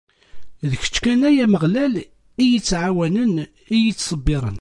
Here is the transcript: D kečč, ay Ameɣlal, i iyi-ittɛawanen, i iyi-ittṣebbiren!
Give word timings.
D 0.69 0.71
kečč, 0.81 0.95
ay 1.29 1.37
Ameɣlal, 1.45 1.95
i 2.03 2.05
iyi-ittɛawanen, 2.41 3.33
i 3.45 3.45
iyi-ittṣebbiren! 3.75 4.49